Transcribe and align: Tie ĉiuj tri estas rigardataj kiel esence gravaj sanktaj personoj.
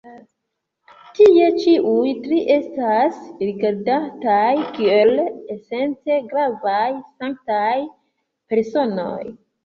Tie 1.17 1.47
ĉiuj 1.63 2.13
tri 2.21 2.37
estas 2.53 3.19
rigardataj 3.41 4.53
kiel 4.77 5.13
esence 5.57 6.17
gravaj 6.31 6.87
sanktaj 7.19 7.75
personoj. 8.55 9.21